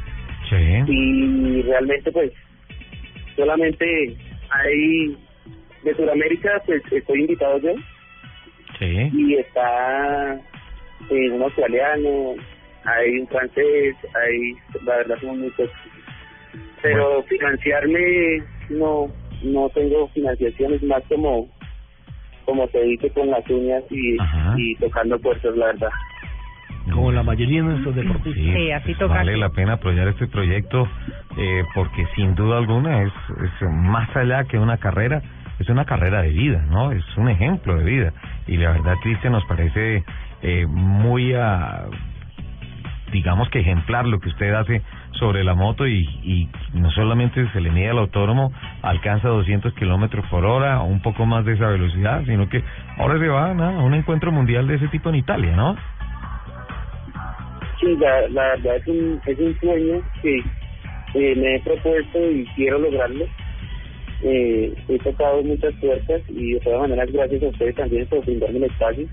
Sí. 0.50 0.84
y 0.88 1.62
realmente 1.64 2.12
pues 2.12 2.32
solamente 3.38 4.16
hay 4.50 5.18
de 5.84 5.96
Sudamérica 5.96 6.62
pues 6.66 6.82
estoy 6.92 7.22
invitado 7.22 7.60
yo 7.60 7.74
Sí. 8.80 9.10
y 9.14 9.36
está 9.36 10.34
eh, 11.10 11.30
un 11.32 11.42
australiano 11.44 12.36
hay 12.86 13.20
un 13.20 13.28
francés 13.28 13.96
hay 14.16 14.54
la 14.86 14.98
verdad 14.98 15.18
son 15.22 15.42
muchos 15.42 15.70
pero 16.82 17.24
financiarme 17.24 18.42
no 18.70 19.12
no 19.44 19.70
tengo 19.70 20.08
financiación 20.10 20.74
es 20.74 20.84
más 20.84 21.04
como 21.10 21.48
como 22.46 22.68
se 22.70 22.82
dice 22.82 23.10
con 23.12 23.30
las 23.30 23.48
uñas 23.50 23.84
y, 23.90 24.18
Ajá. 24.20 24.56
y 24.58 24.76
tocando 24.76 25.20
puertas 25.20 25.56
la 25.58 25.66
verdad 25.68 25.90
Como 26.94 27.12
la 27.12 27.24
mayoría 27.24 27.62
de 27.62 27.68
nuestros 27.68 27.96
deportistas. 27.96 28.44
Sí, 28.44 28.72
así 28.72 28.94
toca 28.96 29.16
Vale 29.16 29.36
la 29.38 29.50
pena 29.50 29.74
apoyar 29.74 30.08
este 30.08 30.28
proyecto 30.28 30.88
eh, 31.38 31.64
porque 31.76 32.06
sin 32.16 32.36
duda 32.36 32.58
alguna 32.58 33.04
es, 33.04 33.12
es 33.44 33.70
más 33.70 34.16
allá 34.16 34.46
que 34.46 34.58
una 34.58 34.78
carrera, 34.78 35.22
es 35.60 35.70
una 35.70 35.86
carrera 35.86 36.22
de 36.22 36.30
vida, 36.30 36.66
¿no? 36.70 36.92
Es 36.92 37.04
un 37.18 37.30
ejemplo 37.30 37.78
de 37.78 37.84
vida. 37.84 38.14
Y 38.48 38.58
la 38.58 38.72
verdad, 38.72 38.96
Cristian, 39.04 39.34
nos 39.34 39.46
parece 39.46 40.04
eh, 40.42 40.66
muy, 40.68 41.34
ah, 41.34 41.86
digamos 43.12 43.50
que 43.50 43.60
ejemplar 43.60 44.08
lo 44.08 44.20
que 44.20 44.30
usted 44.30 44.54
hace 44.54 44.82
sobre 45.20 45.44
la 45.44 45.54
moto 45.54 45.88
y, 45.88 46.08
y 46.24 46.50
no 46.74 46.92
solamente 46.92 47.48
se 47.52 47.62
le 47.62 47.72
mide 47.72 47.90
al 47.90 48.00
autónomo, 48.00 48.52
alcanza 48.82 49.28
200 49.30 49.74
kilómetros 49.74 50.26
por 50.30 50.46
hora 50.46 50.82
o 50.82 50.86
un 50.86 51.02
poco 51.02 51.26
más 51.26 51.46
de 51.46 51.54
esa 51.54 51.68
velocidad, 51.68 52.24
sino 52.26 52.50
que 52.50 52.64
ahora 52.98 53.20
se 53.20 53.28
va 53.28 53.52
a 53.52 53.70
un 53.82 53.94
encuentro 53.94 54.32
mundial 54.32 54.68
de 54.68 54.76
ese 54.76 54.88
tipo 54.88 55.10
en 55.10 55.16
Italia, 55.16 55.56
¿no? 55.56 55.76
Sí, 57.80 57.96
la, 57.98 58.28
la 58.30 58.44
verdad 58.56 58.78
es 58.78 58.88
un, 58.88 59.22
es 59.26 59.40
un 59.40 59.60
sueño 59.60 60.02
que 60.22 60.44
me 61.36 61.56
he 61.56 61.60
propuesto 61.62 62.32
y 62.32 62.46
quiero 62.56 62.80
lograrlo. 62.80 63.26
Eh, 64.24 64.74
he 64.90 64.98
tocado 65.00 65.44
muchas 65.44 65.74
puertas 65.76 66.22
y 66.28 66.54
de 66.54 66.60
todas 66.62 66.82
maneras 66.82 67.12
gracias 67.12 67.44
a 67.44 67.48
ustedes 67.48 67.76
también 67.76 68.08
por 68.08 68.26
brindarme 68.26 68.58
el 68.58 68.64
espacio. 68.64 69.08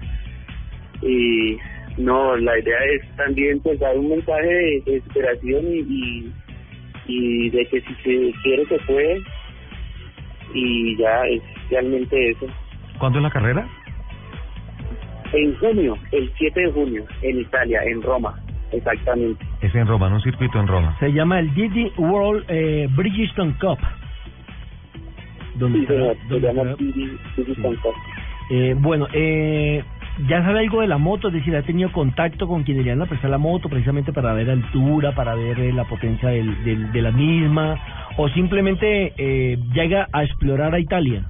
Y 1.02 1.58
no, 1.98 2.36
la 2.36 2.58
idea 2.58 2.78
es 2.96 3.16
también 3.16 3.60
pues 3.60 3.78
dar 3.80 3.96
un 3.96 4.08
mensaje 4.10 4.46
de, 4.46 4.82
de 4.86 4.96
esperación 4.96 5.64
y, 5.66 5.80
y, 5.80 6.32
y 7.06 7.50
de 7.50 7.66
que 7.66 7.80
si 7.82 7.94
se 8.02 8.32
quiere 8.42 8.66
se 8.66 8.78
puede 8.86 9.20
y 10.54 10.96
ya 10.96 11.22
es 11.26 11.42
realmente 11.70 12.30
eso. 12.30 12.46
¿Cuándo 12.98 13.18
es 13.18 13.22
la 13.24 13.30
carrera? 13.30 13.68
En 15.32 15.56
junio, 15.58 15.96
el 16.12 16.30
7 16.38 16.60
de 16.60 16.70
junio, 16.72 17.04
en 17.22 17.40
Italia, 17.40 17.80
en 17.84 18.00
Roma, 18.02 18.38
exactamente. 18.72 19.44
Es 19.62 19.74
en 19.74 19.86
Roma, 19.86 20.06
en 20.06 20.12
un 20.14 20.22
circuito 20.22 20.60
en 20.60 20.68
Roma. 20.68 20.96
Se 21.00 21.12
llama 21.12 21.40
el 21.40 21.52
Didi 21.54 21.90
World 21.96 22.44
eh, 22.48 22.86
Bridgestone 22.94 23.54
Cup. 23.58 23.78
Donde 25.56 25.80
Sí, 25.80 25.86
se 25.86 25.94
donde 26.28 26.40
llama 26.40 26.62
Didi- 26.76 27.18
sí. 27.36 27.62
Contact. 27.62 27.96
Eh, 28.50 28.74
bueno, 28.78 29.06
eh, 29.12 29.82
¿ya 30.28 30.42
sabe 30.42 30.60
algo 30.60 30.80
de 30.80 30.86
la 30.88 30.98
moto? 30.98 31.28
Es 31.28 31.34
decir, 31.34 31.54
¿ha 31.56 31.62
tenido 31.62 31.90
contacto 31.92 32.46
con 32.46 32.62
quien 32.64 32.78
le 32.78 32.84
iban 32.84 33.02
a 33.02 33.06
prestar 33.06 33.30
la 33.30 33.38
moto 33.38 33.68
precisamente 33.68 34.12
para 34.12 34.32
ver 34.34 34.50
altura, 34.50 35.12
para 35.14 35.34
ver 35.34 35.58
eh, 35.60 35.72
la 35.72 35.84
potencia 35.84 36.28
del, 36.30 36.64
del- 36.64 36.92
de 36.92 37.02
la 37.02 37.10
misma? 37.10 37.78
¿O 38.16 38.28
simplemente 38.28 39.12
eh, 39.16 39.58
llega 39.72 40.08
a 40.12 40.24
explorar 40.24 40.74
a 40.74 40.78
Italia? 40.78 41.26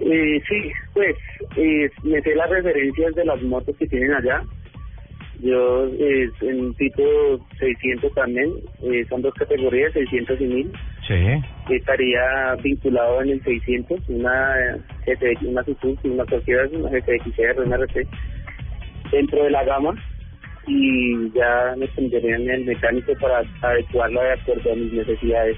Eh, 0.00 0.42
sí, 0.48 0.72
pues 0.94 1.16
eh, 1.56 1.90
me 2.04 2.20
sé 2.20 2.34
las 2.34 2.50
referencias 2.50 3.14
de 3.14 3.24
las 3.24 3.42
motos 3.42 3.74
que 3.76 3.86
tienen 3.86 4.12
allá. 4.12 4.42
Yo 5.40 5.86
eh, 5.88 6.30
en 6.42 6.74
tipo 6.74 7.02
600 7.58 8.12
también, 8.14 8.52
eh, 8.82 9.04
son 9.08 9.20
dos 9.22 9.34
categorías, 9.34 9.92
600 9.92 10.40
y 10.40 10.44
1000. 10.46 10.72
Sí. 11.06 11.74
Estaría 11.74 12.54
vinculado 12.62 13.22
en 13.22 13.30
el 13.30 13.42
600, 13.42 14.00
una 14.08 14.54
GTX, 15.06 15.42
una 15.42 15.64
Suzuki, 15.64 16.08
una 16.08 16.24
cualquiera, 16.24 16.68
una 16.72 16.90
GTXR, 16.90 17.60
una 17.64 17.76
RT, 17.76 17.96
dentro 19.10 19.44
de 19.44 19.50
la 19.50 19.64
gama 19.64 19.94
y 20.66 21.30
ya 21.32 21.74
me 21.76 21.86
tendrían 21.88 22.48
el 22.50 22.64
mecánico 22.64 23.12
para 23.20 23.44
adecuarla 23.62 24.22
de 24.22 24.32
acuerdo 24.32 24.72
a 24.72 24.76
mis 24.76 24.92
necesidades. 24.92 25.56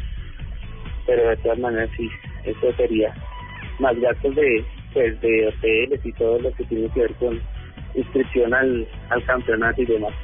Pero 1.07 1.29
de 1.31 1.37
todas 1.39 1.59
maneras 1.59 1.91
sí, 1.97 2.09
eso 2.45 2.73
sería 2.77 3.15
más 3.79 3.99
gastos 4.01 4.35
de 4.35 4.65
pues 4.93 5.21
de 5.21 5.49
hoteles 5.49 6.01
y 6.05 6.13
todo 6.13 6.39
lo 6.41 6.53
que 6.53 6.65
tiene 6.65 6.89
que 6.91 7.01
ver 7.01 7.15
con 7.15 7.41
inscripción 7.95 8.55
al, 8.55 8.87
al 9.11 9.25
campeonato 9.25 9.83
y 9.83 9.87
demás. 9.87 10.15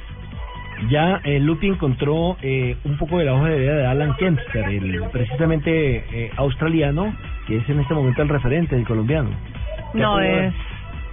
Ya 0.89 1.21
eh, 1.23 1.39
Lupi 1.39 1.67
encontró 1.67 2.37
eh, 2.41 2.75
un 2.83 2.97
poco 2.97 3.19
de 3.19 3.25
la 3.25 3.33
hoja 3.33 3.49
de 3.49 3.59
vida 3.59 3.75
de 3.75 3.85
Alan 3.85 4.15
Kempster, 4.17 4.65
el 4.65 5.03
precisamente 5.11 5.97
eh, 5.97 6.31
australiano, 6.35 7.15
que 7.47 7.57
es 7.57 7.69
en 7.69 7.79
este 7.79 7.93
momento 7.93 8.21
el 8.21 8.29
referente 8.29 8.75
del 8.75 8.85
colombiano. 8.87 9.29
¿Qué 9.93 9.99
No 9.99 10.19
es, 10.19 10.53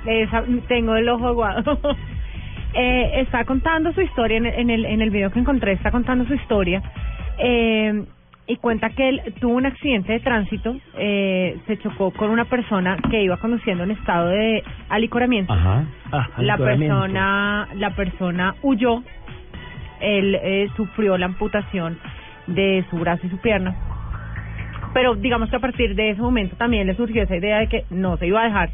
esa- 0.07 0.45
tengo 0.69 0.97
el 0.97 1.09
ojo 1.09 1.29
aguado. 1.29 1.79
eh, 2.75 3.21
está 3.21 3.45
contando 3.45 3.93
su 3.93 4.01
historia 4.01 4.39
en, 4.39 4.47
en 4.47 4.71
el 4.71 4.85
en 4.87 5.03
el 5.03 5.11
video 5.11 5.31
que 5.31 5.39
encontré. 5.41 5.73
Está 5.73 5.91
contando 5.91 6.25
su 6.25 6.35
historia 6.35 6.83
eh, 7.39 8.05
y 8.47 8.57
cuenta 8.57 8.91
que 8.91 9.09
él 9.09 9.21
tuvo 9.41 9.55
un 9.55 9.67
accidente 9.67 10.13
de 10.13 10.21
tránsito. 10.21 10.75
Eh, 10.99 11.59
se 11.67 11.79
chocó 11.79 12.11
con 12.13 12.31
una 12.31 12.45
persona 12.47 12.97
que 13.11 13.23
iba 13.23 13.37
conduciendo 13.37 13.85
en 13.85 13.93
estado 13.93 14.29
de 14.29 14.63
alicoramiento. 14.89 15.53
Ajá. 15.53 15.85
Ah, 16.11 16.29
La 16.39 16.55
alicoramiento. 16.55 16.95
persona 17.01 17.69
la 17.77 17.91
persona 17.91 18.55
huyó. 18.63 19.03
Él 20.01 20.35
eh, 20.43 20.69
sufrió 20.77 21.17
la 21.17 21.27
amputación 21.27 21.97
de 22.49 22.85
su 22.91 22.97
brazo 22.99 23.25
y 23.27 23.31
su 23.31 23.39
pierna. 23.39 23.77
Pero 24.95 25.15
digamos 25.15 25.49
que 25.51 25.57
a 25.57 25.61
partir 25.61 25.95
de 25.95 26.11
ese 26.11 26.21
momento 26.21 26.57
también 26.57 26.87
le 26.87 26.95
surgió 26.95 27.23
esa 27.23 27.37
idea 27.37 27.59
de 27.59 27.69
que 27.69 27.85
no 27.91 28.17
se 28.17 28.27
iba 28.27 28.43
a 28.43 28.45
dejar 28.45 28.71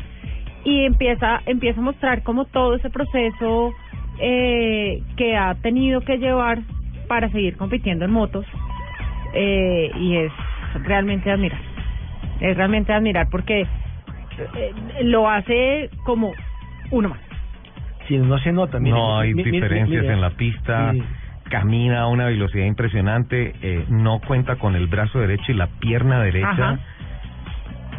y 0.65 0.85
empieza 0.85 1.41
empieza 1.47 1.81
a 1.81 1.85
mostrar 1.85 2.23
como 2.23 2.45
todo 2.47 2.75
ese 2.75 2.91
proceso 2.91 3.73
eh, 4.21 5.01
que 5.17 5.37
ha 5.37 5.55
tenido 5.57 6.01
que 6.01 6.19
llevar 6.19 6.59
para 7.07 7.31
seguir 7.31 7.57
compitiendo 7.57 8.05
en 8.05 8.11
motos 8.11 8.45
eh, 9.35 9.91
y 9.97 10.17
es 10.17 10.33
realmente 10.85 11.31
admirar 11.31 11.61
es 12.41 12.57
realmente 12.57 12.93
admirar 12.93 13.29
porque 13.31 13.61
eh, 13.63 14.73
lo 15.03 15.31
hace 15.31 15.91
como 16.05 16.33
uno 16.91 17.11
más 17.11 17.21
Sí, 18.09 18.17
no 18.17 18.39
se 18.39 18.53
nota. 18.53 18.81
mire, 18.81 18.97
no 18.97 19.19
hay 19.19 19.35
diferencias 19.35 19.89
mire. 20.03 20.13
en 20.15 20.21
la 20.23 20.31
pista, 20.31 20.93
Sí. 20.93 21.03
Camina 21.49 22.01
a 22.03 22.07
una 22.09 22.27
velocidad 22.27 22.65
impresionante, 22.67 23.55
eh, 23.63 23.85
no 23.89 24.21
cuenta 24.21 24.57
con 24.57 24.77
el 24.77 24.87
brazo 24.87 25.19
derecho 25.19 25.53
y 25.53 25.55
la 25.55 25.67
pierna 25.67 26.21
derecha. 26.21 26.49
Ajá. 26.51 26.79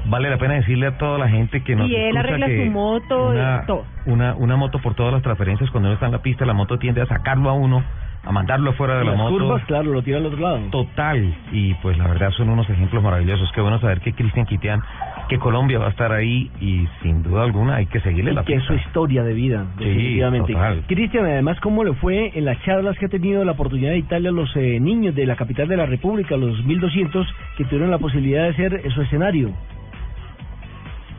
Vale 0.06 0.30
la 0.30 0.38
pena 0.38 0.56
decirle 0.56 0.88
a 0.88 0.98
toda 0.98 1.18
la 1.20 1.28
gente 1.28 1.62
que 1.62 1.76
nos 1.76 1.90
Y 1.90 1.96
él 1.96 2.08
escucha 2.08 2.20
arregla 2.20 2.48
que 2.48 2.66
su 2.66 2.72
moto 2.72 3.34
y 3.34 3.38
una, 3.38 3.66
todo. 3.68 3.86
Una, 4.06 4.34
una 4.36 4.56
moto 4.56 4.80
por 4.80 4.96
todas 4.96 5.14
las 5.14 5.22
transferencias, 5.22 5.70
cuando 5.72 5.90
uno 5.90 5.96
está 5.96 6.08
en 6.08 6.14
la 6.14 6.22
pista, 6.22 6.46
la 6.46 6.54
moto 6.54 6.80
tiende 6.80 7.02
a 7.02 7.06
sacarlo 7.06 7.50
a 7.50 7.54
uno, 7.54 7.84
a 8.24 8.32
mandarlo 8.32 8.74
fuera 8.74 8.98
de 8.98 9.04
la 9.04 9.12
Las 9.12 9.20
moto. 9.20 9.38
curvas, 9.38 9.64
claro, 9.66 9.92
lo 9.92 10.02
tira 10.02 10.18
al 10.18 10.26
otro 10.26 10.40
lado. 10.40 10.60
Total, 10.72 11.36
y 11.52 11.74
pues 11.76 11.98
la 11.98 12.08
verdad 12.08 12.32
son 12.32 12.50
unos 12.50 12.68
ejemplos 12.70 13.04
maravillosos. 13.04 13.52
Qué 13.52 13.62
bueno 13.62 13.80
saber 13.80 14.00
que 14.00 14.14
Cristian 14.14 14.46
Quitián, 14.46 14.82
que 15.30 15.38
Colombia 15.38 15.78
va 15.80 15.88
a 15.88 15.90
estar 15.92 16.12
ahí 16.12 16.50
y 16.60 16.88
sin 17.02 17.22
duda 17.24 17.44
alguna 17.44 17.76
hay 17.76 17.86
que 17.86 18.02
seguirle 18.02 18.32
Y 18.32 18.36
la 18.36 18.44
que 18.44 18.54
es 18.54 18.60
pista. 18.62 18.74
su 18.74 18.80
historia 18.88 19.24
de 19.24 19.34
vida, 19.34 19.66
definitivamente. 19.78 20.54
Cristian, 20.88 21.26
además, 21.26 21.60
¿cómo 21.62 21.84
le 21.84 21.94
fue 21.94 22.32
en 22.38 22.46
las 22.46 22.62
charlas 22.64 22.98
que 22.98 23.06
ha 23.06 23.10
tenido 23.10 23.46
la 23.46 23.52
oportunidad 23.54 23.92
de 23.92 24.00
Italia 24.00 24.30
a 24.30 24.34
los 24.34 24.54
eh, 24.56 24.80
niños 24.80 25.16
de 25.16 25.26
la 25.26 25.36
capital 25.36 25.68
de 25.68 25.78
la 25.78 25.86
República, 25.86 26.36
los 26.36 26.66
1.200 26.66 27.28
que 27.58 27.64
tuvieron 27.66 27.92
la 27.92 28.00
posibilidad 28.00 28.44
de 28.44 28.50
hacer 28.50 28.74
eh, 28.74 28.90
su 28.94 29.02
escenario? 29.04 29.54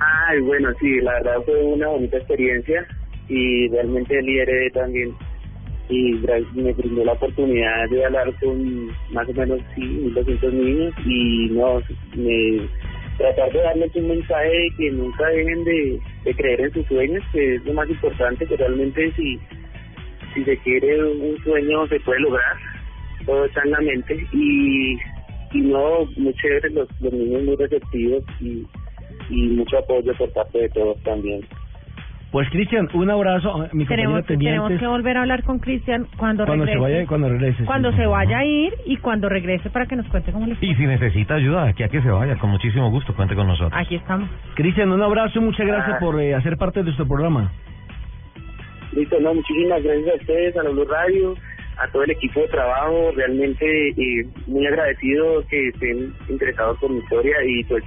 Ay, 0.00 0.40
bueno, 0.40 0.70
sí, 0.80 1.00
la 1.00 1.12
verdad 1.12 1.36
fue 1.44 1.62
una 1.62 1.88
bonita 1.88 2.16
experiencia 2.16 2.86
y 3.28 3.68
realmente 3.68 4.20
lideré 4.22 4.70
también 4.70 5.14
y 5.90 6.12
me 6.54 6.72
brindó 6.72 7.04
la 7.04 7.12
oportunidad 7.12 7.88
de 7.90 8.04
hablar 8.04 8.32
con 8.40 8.86
más 9.12 9.28
o 9.28 9.32
menos 9.32 9.60
sí, 9.74 9.82
1.200 10.14 10.52
niños 10.52 10.94
y 11.04 11.48
no, 11.50 11.80
me, 12.16 12.68
tratar 13.20 13.52
de 13.52 13.60
darles 13.60 13.94
un 13.96 14.08
mensaje 14.08 14.48
de 14.48 14.70
que 14.78 14.90
nunca 14.92 15.26
dejen 15.28 15.64
de, 15.64 16.00
creer 16.34 16.60
en 16.60 16.72
sus 16.72 16.86
sueños, 16.86 17.22
que 17.32 17.56
es 17.56 17.64
lo 17.66 17.74
más 17.74 17.88
importante, 17.90 18.46
que 18.46 18.56
realmente 18.56 19.12
si, 19.12 19.38
se 20.42 20.56
quiere 20.58 21.04
un 21.04 21.36
sueño 21.44 21.86
se 21.88 22.00
puede 22.00 22.20
lograr, 22.20 22.56
todo 23.26 23.44
está 23.44 23.60
en 23.62 23.72
la 23.72 23.80
mente 23.80 24.26
y, 24.32 24.94
y 25.52 25.60
no, 25.60 26.06
muy 26.16 26.32
chévere, 26.34 26.70
los, 26.70 26.88
los 27.00 27.12
niños 27.12 27.42
muy 27.42 27.56
receptivos 27.56 28.24
y 28.40 28.66
mucho 29.28 29.78
apoyo 29.78 30.16
por 30.16 30.30
parte 30.32 30.58
de 30.58 30.68
todos 30.70 31.02
también. 31.02 31.42
Pues 32.30 32.48
Cristian, 32.50 32.88
un 32.94 33.10
abrazo. 33.10 33.68
Mi 33.72 33.84
Tenemos, 33.86 34.24
tenemos 34.24 34.70
que 34.78 34.86
volver 34.86 35.16
a 35.16 35.22
hablar 35.22 35.42
con 35.42 35.58
Cristian 35.58 36.06
cuando, 36.16 36.46
cuando 36.46 36.64
se 36.64 36.74
regrese. 36.74 36.94
vaya, 36.94 37.06
cuando 37.08 37.28
regrese. 37.28 37.64
cuando 37.64 37.90
sí. 37.90 37.96
se 37.96 38.06
vaya 38.06 38.38
a 38.38 38.44
ir 38.44 38.72
y 38.86 38.96
cuando 38.98 39.28
regrese 39.28 39.68
para 39.70 39.86
que 39.86 39.96
nos 39.96 40.06
cuente 40.06 40.30
cómo 40.30 40.46
le 40.46 40.54
fue. 40.54 40.68
Y 40.68 40.74
si 40.76 40.86
necesita 40.86 41.34
ayuda, 41.34 41.64
aquí 41.66 41.82
a 41.82 41.88
que 41.88 42.00
se 42.00 42.08
vaya, 42.08 42.36
con 42.36 42.50
muchísimo 42.50 42.88
gusto, 42.90 43.14
cuente 43.16 43.34
con 43.34 43.48
nosotros. 43.48 43.72
Aquí 43.74 43.96
estamos. 43.96 44.28
Cristian, 44.54 44.92
un 44.92 45.02
abrazo 45.02 45.40
y 45.40 45.42
muchas 45.42 45.66
gracias 45.66 45.96
Ah. 45.96 45.98
por 45.98 46.20
eh, 46.20 46.34
hacer 46.36 46.56
parte 46.56 46.78
de 46.80 46.84
nuestro 46.84 47.08
programa. 47.08 47.50
Listo, 48.92 49.18
no, 49.20 49.34
muchísimas 49.34 49.82
gracias 49.82 50.08
a 50.08 50.16
ustedes, 50.20 50.56
a 50.56 50.62
Blue 50.62 50.84
Radio, 50.84 51.34
a 51.78 51.88
todo 51.88 52.04
el 52.04 52.10
equipo 52.12 52.40
de 52.40 52.48
trabajo, 52.48 53.10
realmente 53.16 53.88
eh, 53.88 54.26
muy 54.46 54.66
agradecido 54.66 55.44
que 55.48 55.68
estén 55.68 56.12
interesados 56.28 56.78
por 56.78 56.90
mi 56.90 56.98
historia 56.98 57.34
y 57.44 57.64
pues 57.64 57.82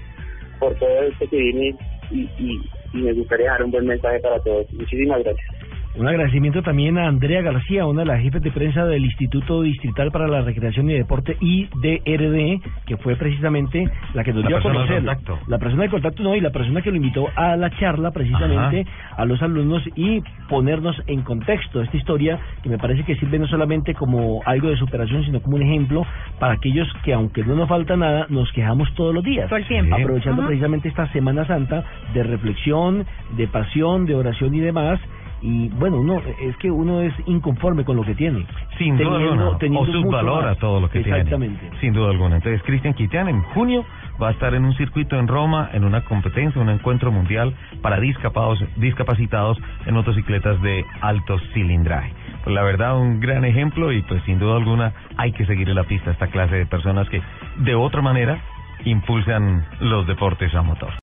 por 0.59 0.73
todo 0.75 1.03
esto 1.03 1.29
que 1.29 1.38
viene 1.38 1.75
y, 2.12 2.21
y, 2.39 2.62
y 2.93 2.97
me 3.01 3.13
gustaría 3.13 3.47
dejar 3.47 3.63
un 3.63 3.71
buen 3.71 3.88
mensaje 3.88 4.19
para 4.19 4.39
todos. 4.39 4.71
Muchísimas 4.73 5.23
gracias. 5.23 5.52
Un 5.95 6.07
agradecimiento 6.07 6.63
también 6.63 6.97
a 6.97 7.07
Andrea 7.07 7.43
García, 7.43 7.85
una 7.85 8.01
de 8.01 8.07
las 8.07 8.19
jefes 8.21 8.41
de 8.41 8.50
prensa 8.50 8.83
del 8.83 9.05
Instituto 9.05 9.62
Distrital 9.62 10.09
para 10.12 10.27
la 10.27 10.41
Recreación 10.41 10.89
y 10.89 10.93
Deporte 10.93 11.38
IDRD, 11.39 12.62
que 12.88 12.97
fue 12.97 13.15
precisamente 13.15 13.88
la 14.15 14.23
que 14.23 14.33
nos 14.33 14.41
La 14.41 14.47
dio 14.47 14.57
a 14.57 14.62
conocer. 14.62 14.95
contacto. 14.97 15.38
La 15.45 15.59
persona 15.59 15.83
de 15.83 15.89
contacto, 15.89 16.23
no, 16.23 16.35
y 16.35 16.41
la 16.41 16.50
persona 16.50 16.81
que 16.81 16.89
lo 16.89 16.97
invitó 16.97 17.27
a 17.35 17.55
la 17.57 17.69
charla 17.77 18.09
precisamente 18.09 18.88
a 19.15 19.23
los 19.25 19.39
alumnos 19.43 19.83
y 19.95 20.23
ponernos 20.50 21.00
en 21.05 21.21
contexto 21.21 21.83
esta 21.83 21.95
historia 21.95 22.39
que 22.63 22.69
me 22.69 22.79
parece 22.79 23.03
que 23.03 23.15
sirve 23.17 23.38
no 23.38 23.45
solamente 23.45 23.93
como 23.93 24.41
algo 24.47 24.69
de 24.69 24.77
superación, 24.77 25.23
sino 25.25 25.41
como 25.41 25.57
un 25.57 25.62
ejemplo 25.62 26.07
para 26.39 26.53
aquellos 26.53 26.88
que, 27.03 27.13
aunque 27.13 27.43
no 27.43 27.53
nos 27.55 27.69
falta 27.69 27.95
nada, 27.95 28.25
nos 28.29 28.51
quejamos 28.53 28.91
todos 28.95 29.13
los 29.13 29.23
días. 29.23 29.47
Todo 29.47 29.57
el 29.59 29.67
tiempo. 29.67 29.95
Aprovechando 29.95 30.41
Ajá. 30.41 30.47
precisamente 30.47 30.88
esta 30.89 31.07
Semana 31.12 31.45
Santa 31.45 31.83
de 32.15 32.23
reflexión, 32.23 33.05
de 33.38 33.47
pasión, 33.47 34.07
de 34.07 34.15
oración 34.15 34.55
y 34.55 34.59
demás. 34.59 35.00
Y 35.45 35.67
bueno, 35.77 35.97
uno 35.97 36.21
es 36.41 36.55
que 36.55 36.71
uno 36.71 37.01
es 37.01 37.13
inconforme 37.25 37.83
con 37.83 37.97
lo 37.97 38.03
que 38.03 38.15
tiene. 38.15 38.45
Sin 38.77 38.95
duda 38.97 39.09
Teniendo- 39.17 39.31
alguna. 39.33 39.50
O 39.50 39.57
teniendo 39.57 39.91
mucho 39.91 40.01
subvalora 40.01 40.55
todo 40.55 40.79
lo 40.79 40.89
que 40.89 41.01
tiene. 41.03 41.17
Exactamente. 41.19 41.69
Sin 41.81 41.91
duda 41.91 42.12
alguna. 42.12 42.38
Entonces, 42.38 42.63
Cristian 42.63 42.93
Quitian 42.93 43.27
en 43.27 43.41
junio 43.41 43.83
va 44.21 44.29
a 44.29 44.31
estar 44.31 44.53
en 44.53 44.63
un 44.63 44.73
circuito 44.75 45.17
en 45.19 45.27
Roma, 45.27 45.69
en 45.73 45.83
una 45.83 46.01
competencia, 46.05 46.62
un 46.62 46.69
encuentro 46.69 47.12
mundial 47.12 47.53
para 47.81 48.00
discapados, 48.00 48.63
discapacitados 48.77 49.57
en 49.85 49.93
motocicletas 49.95 50.62
de 50.62 50.85
alto 51.01 51.38
cilindraje. 51.53 52.13
Pues 52.45 52.55
la 52.55 52.63
verdad, 52.63 52.97
un 52.97 53.19
gran 53.19 53.43
ejemplo 53.43 53.91
y 53.91 54.01
pues 54.03 54.23
sin 54.23 54.39
duda 54.39 54.55
alguna 54.55 54.93
hay 55.17 55.33
que 55.33 55.45
seguir 55.45 55.67
en 55.67 55.75
la 55.75 55.83
pista 55.83 56.12
a 56.12 56.13
esta 56.13 56.27
clase 56.27 56.55
de 56.55 56.65
personas 56.65 57.09
que 57.09 57.21
de 57.57 57.75
otra 57.75 58.01
manera 58.01 58.38
impulsan 58.85 59.65
los 59.81 60.07
deportes 60.07 60.55
a 60.55 60.62
motor. 60.62 60.93